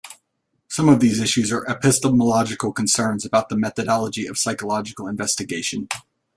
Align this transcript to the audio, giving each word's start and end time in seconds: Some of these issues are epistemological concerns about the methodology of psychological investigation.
Some 0.67 0.89
of 0.89 0.99
these 0.99 1.19
issues 1.19 1.51
are 1.51 1.63
epistemological 1.69 2.71
concerns 2.73 3.23
about 3.23 3.49
the 3.49 3.55
methodology 3.55 4.25
of 4.25 4.39
psychological 4.39 5.05
investigation. 5.05 5.89